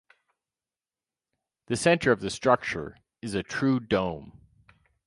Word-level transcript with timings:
The 1.67 1.75
center 1.75 2.11
of 2.11 2.21
the 2.21 2.31
structure 2.31 2.97
is 3.21 3.35
a 3.35 3.43
true 3.43 3.79
dome. 3.79 4.41